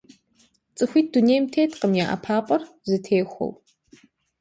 Цӏыхуитӏ 0.75 1.11
дунейм 1.13 1.45
теткъым 1.53 1.91
я 2.01 2.05
ӏэпапӏэр 2.09 2.61
зэтехуэу. 2.87 3.51